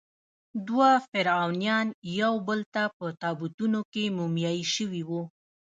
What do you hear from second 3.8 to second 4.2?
کې